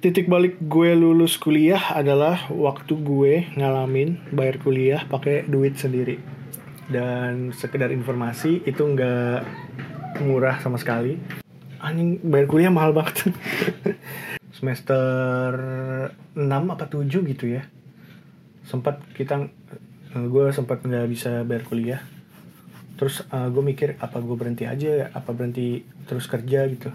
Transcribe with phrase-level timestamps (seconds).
[0.00, 6.16] titik balik gue lulus kuliah adalah waktu gue ngalamin bayar kuliah pakai duit sendiri.
[6.88, 9.44] Dan sekedar informasi itu nggak
[10.24, 11.20] murah sama sekali.
[11.84, 13.28] Anjing bayar kuliah mahal banget.
[14.56, 15.52] Semester
[16.32, 17.68] 6 apa 7 gitu ya.
[18.64, 19.52] Sempat kita
[20.16, 22.00] eh, gue sempat nggak bisa bayar kuliah.
[22.96, 25.06] Terus eh, gue mikir apa gue berhenti aja ya?
[25.12, 26.88] Apa berhenti terus kerja gitu?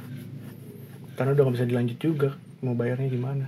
[1.15, 2.29] Karena udah gak bisa dilanjut juga
[2.61, 3.45] mau bayarnya gimana.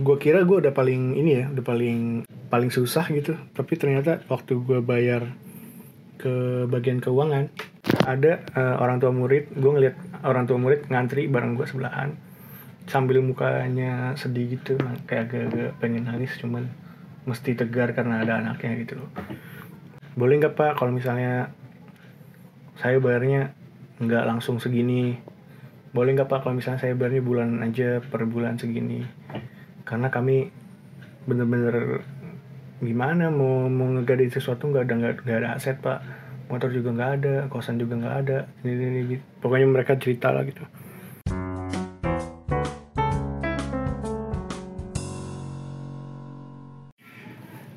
[0.00, 3.36] Gue kira gue udah paling ini ya udah paling paling susah gitu.
[3.52, 5.28] Tapi ternyata waktu gue bayar
[6.20, 7.48] ke bagian keuangan
[8.04, 12.16] ada uh, orang tua murid gue ngeliat orang tua murid ngantri bareng gue sebelahan.
[12.88, 14.74] Sambil mukanya sedih gitu
[15.06, 16.66] kayak agak-agak pengen nangis cuman
[17.28, 19.10] mesti tegar karena ada anaknya gitu loh.
[20.16, 21.54] Boleh nggak pak kalau misalnya
[22.80, 23.52] saya bayarnya
[24.00, 25.20] nggak langsung segini
[25.90, 29.02] boleh nggak pak kalau misalnya saya bayarnya bulan aja per bulan segini?
[29.82, 30.46] Karena kami
[31.26, 32.06] bener-bener
[32.78, 35.98] gimana mau mau ngegadain sesuatu nggak ada nggak ada aset pak.
[36.46, 39.16] Motor juga nggak ada kosan juga nggak ada ini, ini, ini.
[39.42, 40.62] Pokoknya mereka cerita lah gitu.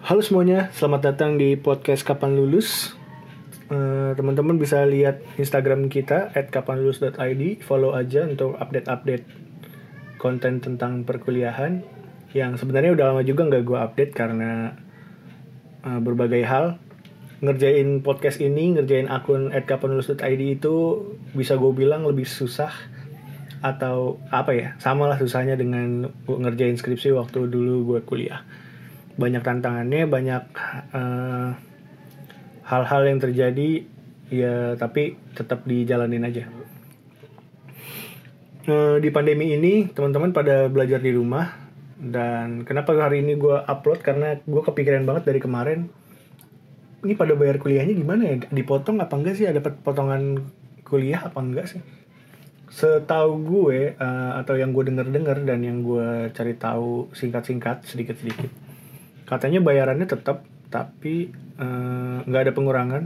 [0.05, 2.93] Halo semuanya, selamat datang di podcast Kapan Lulus.
[3.73, 9.25] Eh, teman-teman bisa lihat Instagram kita @kapanlulus.id, follow aja untuk update-update
[10.17, 11.83] konten tentang perkuliahan
[12.33, 14.73] yang sebenarnya udah lama juga nggak gue update karena
[15.85, 16.81] uh, berbagai hal
[17.43, 20.75] ngerjain podcast ini, ngerjain akun @kapanlulus.id itu
[21.35, 22.71] bisa gue bilang lebih susah
[23.59, 28.43] atau apa ya, sama lah susahnya dengan ngerjain skripsi waktu dulu gue kuliah.
[29.19, 30.43] Banyak tantangannya, banyak
[30.95, 31.51] uh,
[32.63, 33.85] hal-hal yang terjadi
[34.33, 36.49] ya tapi tetap dijalanin aja.
[38.65, 41.61] E, di pandemi ini teman-teman pada belajar di rumah.
[42.03, 44.01] Dan kenapa hari ini gue upload?
[44.01, 45.87] Karena gue kepikiran banget dari kemarin.
[47.05, 48.35] Ini pada bayar kuliahnya gimana ya?
[48.49, 49.45] Dipotong apa enggak sih?
[49.45, 50.41] Ada potongan
[50.83, 51.81] kuliah apa enggak sih?
[52.73, 58.73] Setahu gue uh, atau yang gue denger-dengar dan yang gue cari tahu singkat-singkat sedikit-sedikit
[59.33, 63.03] katanya bayarannya tetap tapi eh, nggak uh, ada pengurangan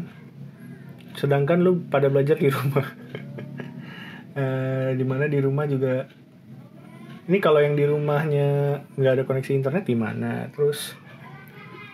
[1.17, 2.88] sedangkan lu pada belajar di rumah.
[4.38, 6.05] Uh, di mana di rumah juga
[7.25, 10.94] ini kalau yang di rumahnya nggak ada koneksi internet gimana terus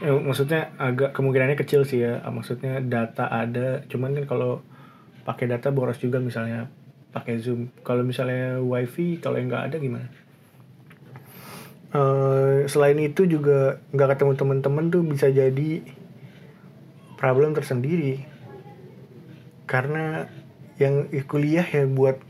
[0.03, 2.19] ya, maksudnya agak kemungkinannya kecil sih ya.
[2.28, 4.59] Maksudnya data ada cuman kan kalau
[5.23, 6.67] pakai data boros juga misalnya
[7.16, 7.72] pakai zoom.
[7.79, 10.07] Kalau misalnya wifi kalau yang nggak ada gimana?
[11.95, 15.79] Uh, selain itu juga nggak ketemu teman-teman tuh bisa jadi
[17.16, 18.32] problem tersendiri
[19.73, 20.29] karena
[20.78, 22.22] yang kuliah ya buat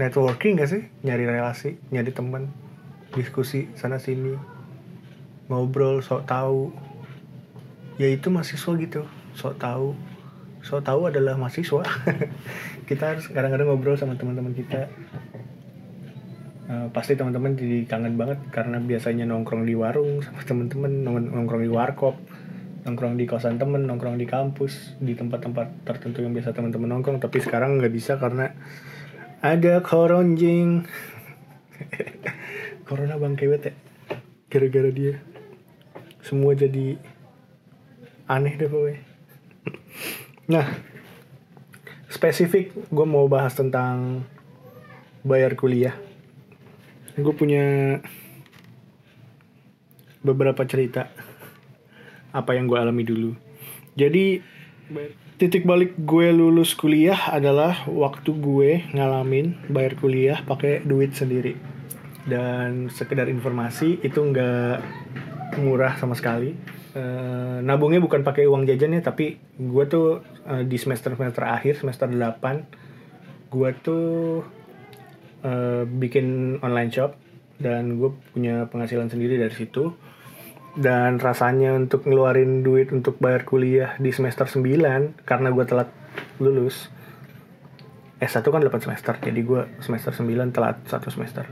[0.00, 0.88] networking gak sih?
[1.04, 2.48] Nyari relasi nyari teman
[3.12, 4.32] diskusi sana sini
[5.52, 6.72] ngobrol sok tahu.
[8.00, 9.04] Ya itu mahasiswa gitu
[9.36, 9.92] sok tahu.
[10.64, 11.84] Sok tahu adalah mahasiswa.
[12.88, 14.88] Kita harus kadang-kadang ngobrol sama teman-teman kita.
[16.68, 21.72] Uh, pasti teman-teman jadi kangen banget karena biasanya nongkrong di warung sama teman-teman nongkrong di
[21.72, 22.16] warkop
[22.86, 27.18] nongkrong di kosan temen nongkrong di kampus di tempat-tempat tertentu yang biasa teman-teman nongkrong.
[27.18, 28.54] Tapi sekarang nggak bisa karena
[29.42, 30.86] ada koronjing.
[32.86, 33.74] Corona bang kewet ya
[34.48, 35.20] gara-gara dia.
[36.24, 36.96] Semua jadi
[38.28, 39.00] aneh deh pokoknya.
[40.48, 40.66] Nah
[42.08, 44.24] spesifik gue mau bahas tentang
[45.22, 45.96] bayar kuliah.
[47.18, 47.98] Gue punya
[50.22, 51.08] beberapa cerita
[52.32, 53.32] apa yang gue alami dulu.
[53.98, 54.40] Jadi
[55.38, 61.56] titik balik gue lulus kuliah adalah waktu gue ngalamin bayar kuliah pakai duit sendiri.
[62.28, 64.76] Dan sekedar informasi itu nggak
[65.60, 66.52] murah sama sekali.
[66.92, 67.02] E,
[67.64, 72.88] nabungnya bukan pakai uang jajannya tapi gue tuh e, di semester semester akhir semester 8
[73.48, 74.44] gue tuh
[75.44, 77.16] uh, bikin online shop
[77.58, 79.96] dan gue punya penghasilan sendiri dari situ
[80.78, 85.90] dan rasanya untuk ngeluarin duit untuk bayar kuliah di semester 9 karena gue telat
[86.38, 86.86] lulus
[88.22, 91.50] S1 kan 8 semester jadi gue semester 9 telat satu semester.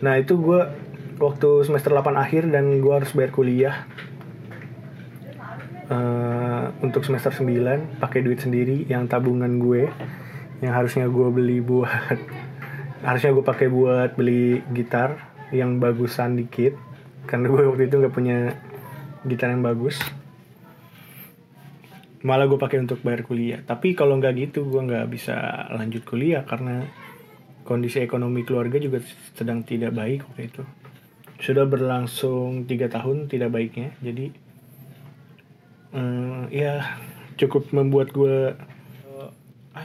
[0.00, 0.64] Nah itu gue
[1.20, 3.84] waktu semester 8 akhir dan gue harus bayar kuliah
[5.92, 9.92] uh, untuk semester 9 pakai duit sendiri yang tabungan gue
[10.64, 12.16] yang harusnya gue beli buat
[13.08, 16.87] harusnya gue pakai buat beli gitar yang bagusan dikit
[17.28, 18.56] karena gue waktu itu nggak punya
[19.28, 20.00] gitar yang bagus.
[22.24, 23.60] Malah gue pakai untuk bayar kuliah.
[23.60, 26.88] Tapi kalau nggak gitu gue nggak bisa lanjut kuliah karena
[27.68, 29.04] kondisi ekonomi keluarga juga
[29.36, 30.62] sedang tidak baik waktu itu.
[31.38, 33.92] Sudah berlangsung tiga tahun tidak baiknya.
[34.00, 34.32] Jadi
[35.92, 36.96] um, ya
[37.36, 38.56] cukup membuat gue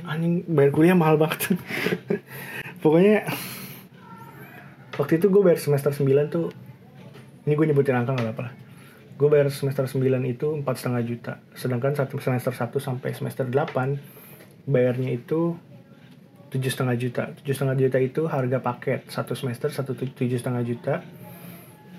[0.02, 1.54] anjing bayar kuliah mahal banget.
[2.82, 3.30] Pokoknya
[4.98, 6.50] waktu itu gue bayar semester 9 tuh
[7.44, 8.64] ini gue nyebutin angka gak apa-apa
[9.14, 11.34] gue bayar semester 9 itu empat setengah juta.
[11.54, 15.54] Sedangkan satu semester 1 sampai semester 8 bayarnya itu
[16.50, 17.24] tujuh setengah juta.
[17.42, 19.06] Tujuh setengah juta itu harga paket.
[19.10, 21.06] Satu semester satu tujuh setengah juta.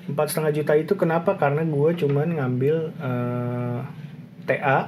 [0.05, 1.39] Empat setengah juta itu kenapa?
[1.39, 3.81] Karena gue cuman ngambil uh, eh,
[4.45, 4.79] TA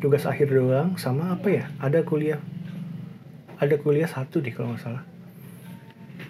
[0.00, 1.64] tugas akhir doang sama apa ya?
[1.76, 2.40] Ada kuliah.
[3.60, 5.09] Ada kuliah satu deh kalau nggak salah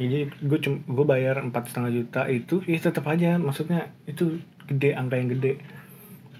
[0.00, 4.96] jadi gue cuma gue bayar empat setengah juta itu ya tetap aja maksudnya itu gede
[4.96, 5.60] angka yang gede.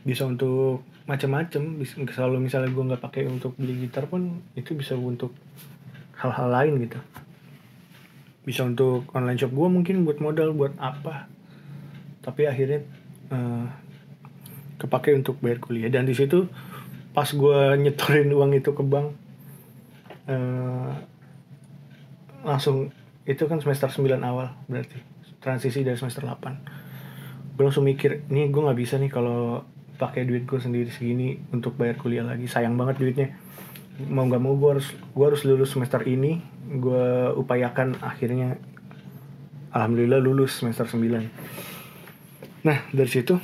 [0.01, 4.97] Bisa untuk macam-macam bisa selalu misalnya gue nggak pakai untuk beli gitar pun itu bisa
[4.97, 5.37] untuk
[6.17, 6.97] hal-hal lain gitu.
[8.49, 11.29] Bisa untuk online shop gue mungkin buat modal buat apa.
[12.25, 12.81] Tapi akhirnya
[13.29, 13.69] uh,
[14.81, 15.93] kepake untuk bayar kuliah.
[15.93, 16.49] Dan di situ
[17.13, 19.13] pas gue nyetorin uang itu ke bank
[20.33, 20.97] uh,
[22.41, 22.89] langsung
[23.29, 24.99] itu kan semester 9 awal berarti.
[25.41, 26.89] Transisi dari semester 8
[27.51, 29.69] gue langsung mikir ini gue nggak bisa nih kalau
[30.01, 32.49] pakai duit gue sendiri segini untuk bayar kuliah lagi.
[32.49, 33.29] Sayang banget duitnya.
[34.09, 36.41] Mau nggak mau gue harus gue harus lulus semester ini.
[36.73, 38.57] Gue upayakan akhirnya
[39.71, 43.41] alhamdulillah lulus semester 9 nah dari situ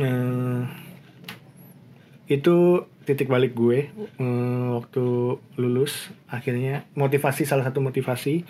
[0.00, 0.62] eh,
[2.30, 2.56] itu
[3.08, 5.04] titik balik gue eh, waktu
[5.56, 8.44] lulus akhirnya motivasi salah satu motivasi.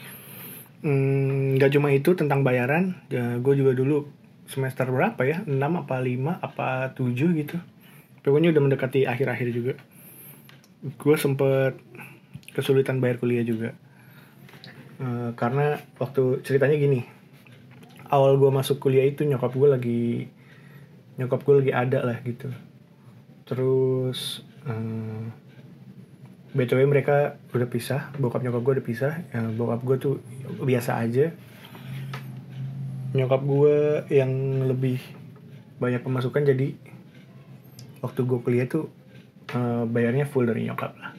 [0.78, 4.06] Hmm, cuma itu tentang bayaran ya, gue juga dulu
[4.46, 6.66] semester berapa ya 6 apa 5 apa
[6.98, 7.56] 7 gitu.
[8.26, 9.74] Pokoknya udah mendekati akhir-akhir juga.
[10.98, 11.78] Gue sempet
[12.54, 13.78] kesulitan bayar kuliah juga.
[14.98, 17.06] Uh, karena waktu ceritanya gini
[18.10, 20.02] awal gue masuk kuliah itu nyokap gue lagi
[21.22, 22.50] nyokap gue lagi ada lah gitu.
[23.46, 25.24] Terus uh,
[26.52, 29.12] btw mereka udah pisah bokap nyokap gue udah pisah.
[29.32, 30.14] Ya, bokap gue tuh
[30.62, 31.32] biasa aja.
[33.16, 33.76] Nyokap gue
[34.12, 34.30] yang
[34.68, 35.00] lebih
[35.80, 36.74] banyak pemasukan jadi
[38.04, 38.90] waktu gue kuliah tuh
[39.56, 41.12] uh, bayarnya full dari nyokap lah.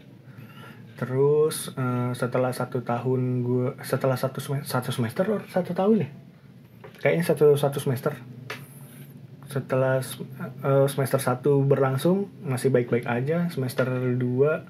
[0.99, 6.09] Terus uh, setelah satu tahun gue setelah satu semester satu semester satu tahun ya?
[6.99, 8.11] Kayaknya satu satu semester
[9.49, 9.97] setelah
[10.61, 13.49] uh, semester satu berlangsung masih baik-baik aja.
[13.49, 14.61] Semester dua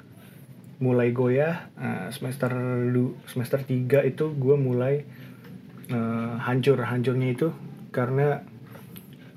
[0.80, 1.68] mulai goyah.
[1.76, 2.50] Uh, semester
[2.90, 5.04] du, semester tiga itu gue mulai
[5.92, 6.80] uh, hancur.
[6.80, 7.52] Hancurnya itu
[7.92, 8.40] karena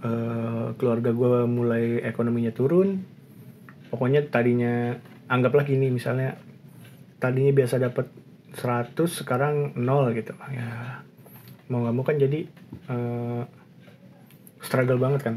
[0.06, 3.02] uh, keluarga gue mulai ekonominya turun.
[3.90, 4.94] Pokoknya tadinya
[5.26, 6.38] anggaplah gini misalnya
[7.18, 8.06] tadinya biasa dapat
[8.54, 10.38] 100 sekarang nol gitu.
[10.54, 11.02] Ya
[11.66, 12.46] mau nggak mau kan jadi
[12.86, 13.42] uh,
[14.62, 15.36] struggle banget kan.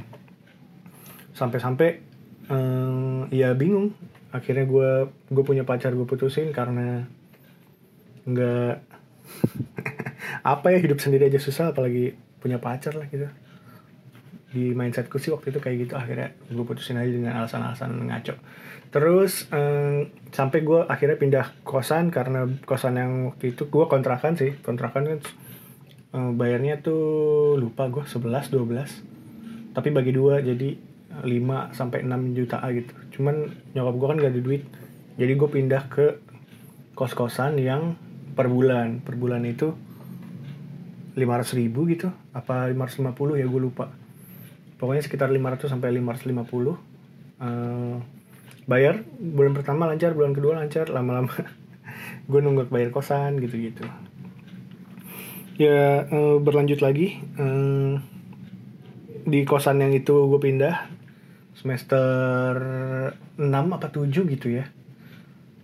[1.35, 1.99] Sampai-sampai
[2.47, 3.91] uh, ya bingung.
[4.31, 7.07] Akhirnya gue gue punya pacar gue putusin karena
[8.25, 8.73] nggak
[10.55, 13.27] apa ya hidup sendiri aja susah apalagi punya pacar lah gitu.
[14.55, 18.35] Di mindsetku sih waktu itu kayak gitu akhirnya gue putusin aja dengan alasan-alasan ngaco.
[18.93, 24.55] Terus um, sampai gue akhirnya pindah kosan karena kosan yang waktu itu gue kontrakan sih.
[24.63, 25.19] Kontrakan kan
[26.15, 29.14] um, bayarnya tuh lupa gue 11 12
[29.75, 32.93] tapi bagi dua jadi 5 sampai 6 juta gitu.
[33.19, 34.63] Cuman nyokap gue kan gak ada duit
[35.15, 36.05] jadi gue pindah ke
[36.95, 37.99] kos-kosan yang
[38.35, 39.03] per bulan.
[39.03, 39.75] Per bulan itu
[41.15, 43.91] 500 ribu gitu apa 550 ya gue lupa.
[44.75, 46.75] Pokoknya sekitar 500 sampai 550 uh,
[48.65, 51.31] bayar bulan pertama lancar bulan kedua lancar lama-lama
[52.29, 53.87] gue nunggu bayar kosan gitu-gitu.
[55.55, 58.03] Ya uh, berlanjut lagi uh,
[59.25, 60.85] di kosan yang itu gue pindah
[61.57, 62.53] semester
[63.41, 64.69] 6 apa 7 gitu ya.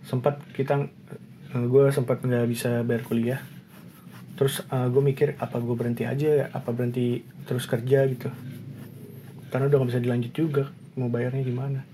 [0.02, 0.82] Sempat kita
[1.54, 3.40] uh, gue sempat nggak bisa bayar kuliah.
[4.34, 8.34] Terus uh, gue mikir apa gue berhenti aja apa berhenti terus kerja gitu?
[9.52, 10.64] Karena udah gak bisa dilanjut juga
[10.98, 11.84] mau bayarnya gimana?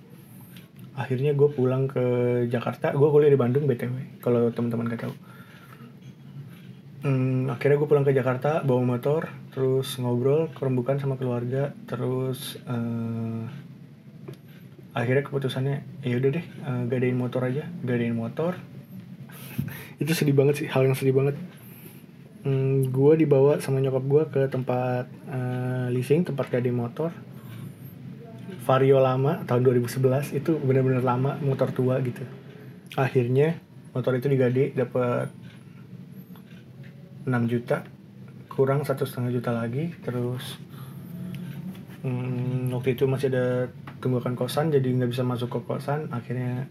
[0.95, 2.05] Akhirnya gue pulang ke
[2.49, 2.95] Jakarta.
[2.95, 5.15] Gue kuliah di Bandung btw kalau teman-teman gak tahu.
[6.99, 13.43] Hmm, akhirnya gue pulang ke Jakarta bawa motor terus ngobrol kerembukan sama keluarga terus uh,
[14.95, 18.55] akhirnya keputusannya ya udah deh uh, gadain motor aja gadain motor.
[19.99, 21.35] Itu sedih banget sih hal yang sedih banget.
[22.47, 27.11] Hmm, gue dibawa sama nyokap gue ke tempat uh, leasing tempat gadain motor.
[28.63, 32.23] Vario lama tahun 2011 itu benar-benar lama motor tua gitu.
[32.95, 33.59] Akhirnya
[33.91, 35.35] motor itu digade dapat
[37.27, 37.98] 6 juta
[38.59, 40.59] kurang satu setengah juta lagi terus
[42.03, 43.71] hmm, waktu itu masih ada
[44.03, 46.67] tunggakan kosan jadi nggak bisa masuk ke kosan akhirnya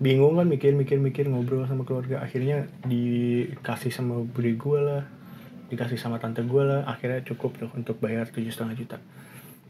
[0.00, 5.04] bingung kan mikir mikir mikir ngobrol sama keluarga akhirnya dikasih sama budi gue lah
[5.68, 8.96] dikasih sama tante gue lah akhirnya cukup tuh untuk bayar tujuh setengah juta.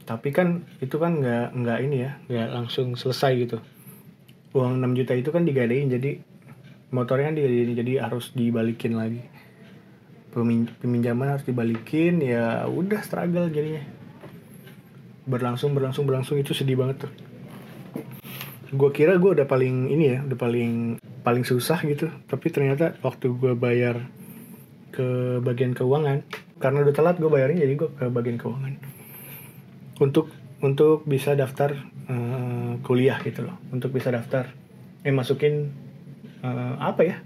[0.07, 3.59] Tapi kan itu kan nggak nggak ini ya nggak langsung selesai gitu.
[4.55, 6.23] Uang 6 juta itu kan digadein jadi
[6.95, 9.21] motornya kan digadein jadi harus dibalikin lagi
[10.79, 13.83] peminjaman harus dibalikin ya udah struggle jadinya.
[15.29, 17.13] Berlangsung berlangsung berlangsung itu sedih banget tuh.
[18.69, 20.73] Gue kira gue udah paling ini ya udah paling
[21.25, 22.09] paling susah gitu.
[22.29, 24.09] Tapi ternyata waktu gue bayar
[24.93, 26.25] ke bagian keuangan
[26.59, 28.75] karena udah telat gue bayarnya jadi gue ke bagian keuangan.
[30.01, 31.75] Untuk untuk bisa daftar
[32.09, 33.57] uh, kuliah gitu loh.
[33.71, 34.51] Untuk bisa daftar
[35.05, 35.71] eh masukin
[36.43, 37.17] uh, apa ya?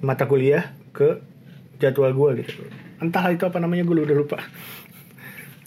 [0.00, 1.27] Mata kuliah ke
[1.78, 2.66] jadwal gue gitu.
[2.98, 4.38] Entah itu apa namanya gue udah lupa.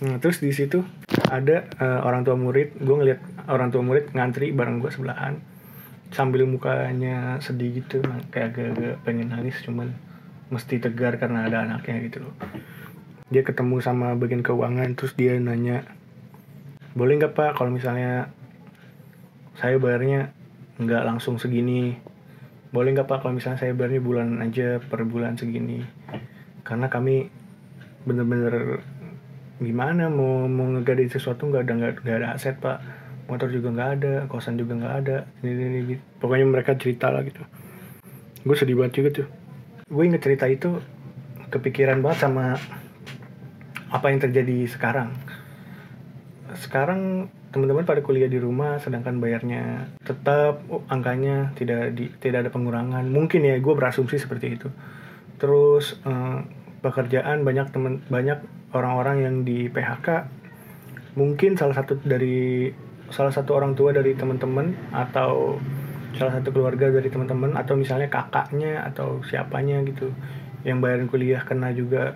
[0.02, 0.84] Nah, terus di situ
[1.32, 5.40] ada uh, orang tua murid gue ngeliat orang tua murid ngantri bareng gue sebelahan.
[6.12, 8.04] Sambil mukanya sedih gitu
[8.36, 9.96] kayak agak-agak pengen nangis cuman
[10.52, 12.36] mesti tegar karena ada anaknya gitu loh.
[13.32, 15.88] Dia ketemu sama bagian keuangan terus dia nanya
[16.92, 18.28] boleh nggak pak kalau misalnya
[19.56, 20.36] saya bayarnya
[20.76, 21.96] nggak langsung segini
[22.72, 25.84] boleh nggak pak kalau misalnya saya bayarnya bulan aja per bulan segini?
[26.64, 27.28] Karena kami
[28.08, 28.80] bener-bener
[29.62, 32.80] gimana mau mau ngegade sesuatu nggak ada nggak ada aset pak.
[33.28, 35.96] Motor juga nggak ada kosan juga nggak ada ini, ini, ini.
[36.20, 37.44] Pokoknya mereka cerita lah gitu.
[38.44, 39.28] Gue sedih banget juga tuh.
[39.92, 40.80] Gue inget cerita itu
[41.52, 42.56] kepikiran banget sama
[43.92, 45.12] apa yang terjadi sekarang.
[46.56, 52.52] Sekarang teman-teman pada kuliah di rumah sedangkan bayarnya tetap oh, angkanya tidak di, tidak ada
[52.52, 53.04] pengurangan.
[53.08, 54.68] Mungkin ya gue berasumsi seperti itu.
[55.36, 56.40] Terus eh,
[56.82, 58.40] pekerjaan banyak teman banyak
[58.72, 60.40] orang-orang yang di PHK
[61.20, 62.72] mungkin salah satu dari
[63.12, 65.60] salah satu orang tua dari teman-teman atau
[66.16, 70.12] salah satu keluarga dari teman-teman atau misalnya kakaknya atau siapanya gitu
[70.64, 72.16] yang bayarin kuliah kena juga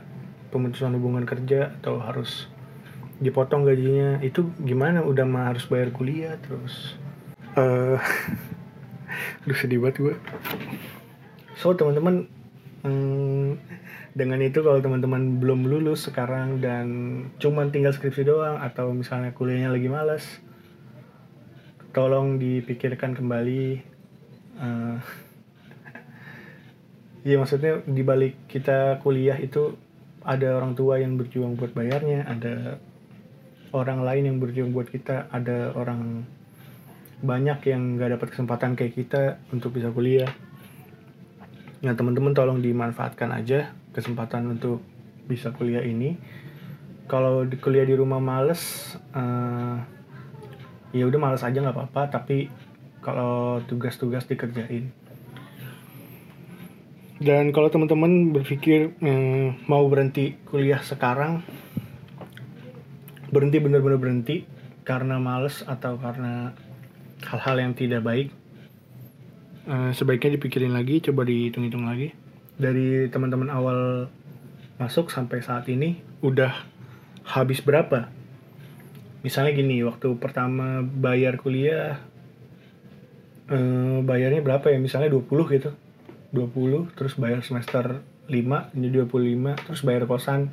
[0.56, 2.48] pemutusan hubungan kerja atau harus
[3.20, 4.24] dipotong gajinya.
[4.24, 5.04] Itu gimana?
[5.04, 6.96] Udah mah harus bayar kuliah terus.
[7.56, 7.96] Uh,
[9.54, 10.16] sedih banget gue
[11.56, 12.28] so teman-teman
[12.84, 13.56] hmm,
[14.16, 16.88] dengan itu kalau teman-teman belum lulus sekarang dan
[17.38, 20.26] cuman tinggal skripsi doang atau misalnya kuliahnya lagi males
[21.96, 23.64] tolong dipikirkan kembali
[24.60, 24.98] uh,
[27.28, 29.80] ya maksudnya dibalik kita kuliah itu
[30.26, 32.82] ada orang tua yang berjuang buat bayarnya ada
[33.76, 36.24] orang lain yang berjuang buat kita ada orang
[37.20, 40.32] banyak yang gak dapat kesempatan kayak kita untuk bisa kuliah
[41.86, 44.82] Nah teman-teman tolong dimanfaatkan aja kesempatan untuk
[45.30, 46.18] bisa kuliah ini.
[47.06, 49.78] Kalau di kuliah di rumah males, uh,
[50.90, 52.10] ya udah males aja nggak apa-apa.
[52.10, 52.50] Tapi
[53.06, 54.90] kalau tugas-tugas dikerjain.
[57.22, 61.46] Dan kalau teman-teman berpikir eh, mau berhenti kuliah sekarang,
[63.36, 64.48] berhenti bener-bener berhenti.
[64.88, 66.56] Karena males atau karena
[67.26, 68.30] hal-hal yang tidak baik,
[69.68, 72.16] uh, sebaiknya dipikirin lagi coba dihitung-hitung lagi.
[72.56, 74.08] Dari teman-teman awal
[74.80, 76.54] masuk sampai saat ini udah
[77.28, 78.08] habis berapa?
[79.26, 81.98] Misalnya gini waktu pertama bayar kuliah
[83.50, 84.80] uh, bayarnya berapa ya?
[84.80, 85.74] Misalnya 20 gitu.
[86.36, 90.52] 20 terus bayar semester 5 ini 25 terus bayar kosan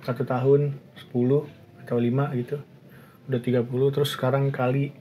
[0.00, 0.80] satu tahun
[1.12, 1.59] 10
[1.90, 2.62] atau 5 gitu.
[3.26, 4.94] Udah 30 terus sekarang kali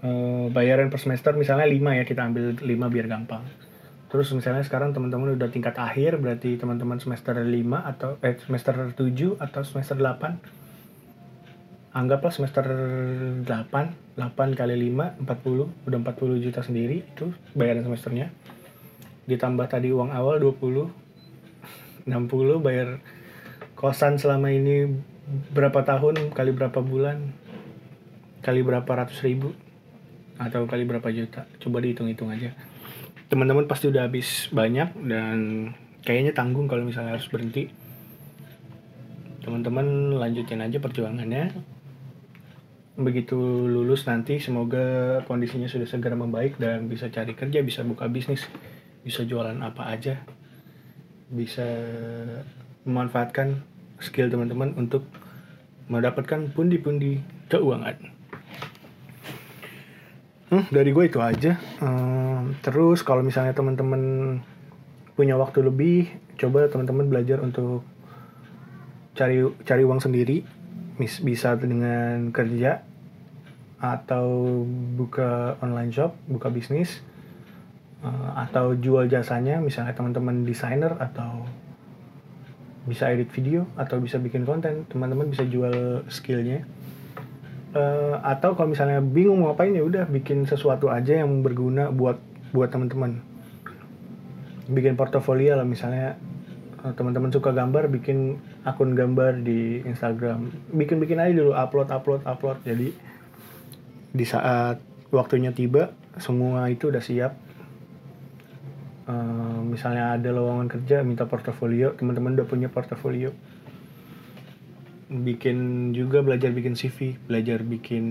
[0.00, 3.44] uh, bayaran per semester misalnya 5 ya kita ambil 5 biar gampang.
[4.08, 7.52] Terus misalnya sekarang teman-teman udah tingkat akhir berarti teman-teman semester 5
[7.92, 10.62] atau eh semester 7 atau semester 8
[11.92, 12.64] anggaplah semester
[13.44, 13.44] 8
[14.16, 14.16] 8
[14.56, 18.32] kali 5 40 udah 40 juta sendiri itu bayaran semesternya.
[19.28, 22.98] Ditambah tadi uang awal 20 60 bayar
[23.76, 24.92] kosan selama ini
[25.52, 27.32] berapa tahun kali berapa bulan
[28.42, 29.54] kali berapa ratus ribu
[30.36, 31.46] atau kali berapa juta.
[31.62, 32.50] Coba dihitung-hitung aja.
[33.30, 35.38] Teman-teman pasti udah habis banyak dan
[36.02, 37.70] kayaknya tanggung kalau misalnya harus berhenti.
[39.46, 41.54] Teman-teman lanjutin aja perjuangannya.
[42.98, 43.38] Begitu
[43.70, 48.44] lulus nanti semoga kondisinya sudah segera membaik dan bisa cari kerja bisa buka bisnis
[49.02, 50.22] bisa jualan apa aja
[51.32, 51.64] bisa
[52.84, 53.64] memanfaatkan
[53.98, 55.08] skill teman-teman untuk
[55.92, 57.20] mendapatkan pundi-pundi
[57.52, 57.96] keuangan.
[60.52, 61.60] Hmm, dari gue itu aja.
[61.80, 64.40] Um, terus kalau misalnya teman-teman
[65.12, 66.08] punya waktu lebih
[66.40, 67.84] coba teman-teman belajar untuk
[69.12, 70.40] cari cari uang sendiri
[70.96, 72.80] mis bisa dengan kerja
[73.82, 74.62] atau
[74.96, 77.02] buka online shop buka bisnis
[78.06, 81.44] uh, atau jual jasanya misalnya teman-teman desainer atau
[82.82, 86.66] bisa edit video atau bisa bikin konten teman-teman bisa jual skillnya.
[87.72, 92.20] Uh, atau kalau misalnya bingung mau ngapain ya udah bikin sesuatu aja yang berguna buat
[92.52, 93.22] buat teman-teman.
[94.68, 96.20] Bikin portofolio lah misalnya
[96.84, 100.52] eh, teman-teman suka gambar bikin akun gambar di Instagram.
[100.68, 102.60] Bikin bikin aja dulu upload upload upload.
[102.62, 102.92] Jadi
[104.12, 107.32] di saat waktunya tiba semua itu udah siap
[109.06, 113.32] uh, misalnya ada lowongan kerja minta portofolio teman-teman udah punya portofolio
[115.12, 118.04] bikin juga belajar bikin CV, belajar bikin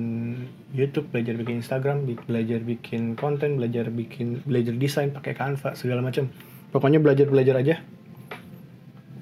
[0.70, 6.30] YouTube, belajar bikin Instagram, belajar bikin konten, belajar bikin belajar desain pakai Canva segala macam.
[6.70, 7.76] Pokoknya belajar belajar aja.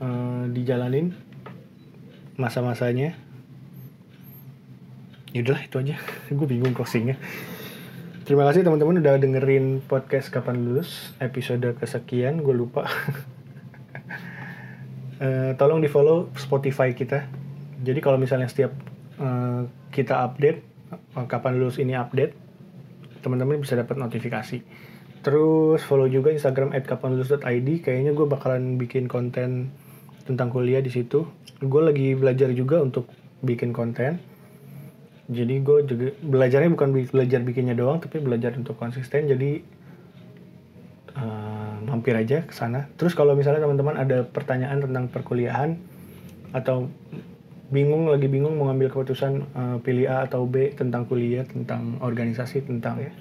[0.03, 1.15] Uh, dijalanin
[2.35, 3.15] masa-masanya.
[5.31, 5.95] Yaudahlah itu aja.
[6.35, 7.15] Gue bingung closingnya.
[8.29, 12.45] Terima kasih teman-teman udah dengerin podcast Kapan Lulus episode kesekian.
[12.45, 12.85] Gue lupa.
[15.17, 17.25] uh, tolong di follow Spotify kita
[17.81, 18.69] jadi kalau misalnya setiap
[19.17, 20.61] uh, kita update
[21.17, 22.37] uh, kapan lulus ini update
[23.25, 24.61] teman-teman bisa dapat notifikasi
[25.25, 29.73] terus follow juga instagram @kapanlulus.id kayaknya gue bakalan bikin konten
[30.29, 31.25] tentang kuliah di situ
[31.65, 33.09] gue lagi belajar juga untuk
[33.41, 34.21] bikin konten
[35.29, 39.29] jadi gue juga belajarnya bukan belajar bikinnya doang tapi belajar untuk konsisten.
[39.29, 39.61] Jadi
[41.13, 42.89] uh, mampir aja ke sana.
[42.97, 45.77] Terus kalau misalnya teman-teman ada pertanyaan tentang perkuliahan
[46.49, 46.89] atau
[47.69, 52.65] bingung lagi bingung mau ngambil keputusan uh, pilih A atau B tentang kuliah tentang organisasi
[52.65, 53.13] tentang ya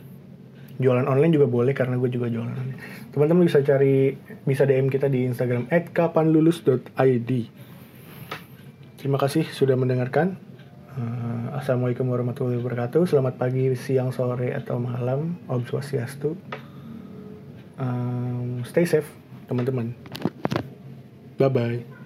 [0.81, 2.81] jualan online juga boleh karena gue juga jualan online.
[3.13, 4.17] Teman-teman bisa cari
[4.49, 7.31] bisa DM kita di Instagram @kapanlulus.id
[8.99, 10.48] terima kasih sudah mendengarkan
[11.55, 13.07] assalamualaikum warahmatullahi wabarakatuh.
[13.07, 15.39] Selamat pagi siang sore atau malam.
[15.47, 16.35] Om swastiastu.
[17.79, 19.07] Um, stay safe
[19.47, 19.95] teman-teman.
[21.39, 21.98] Bye bye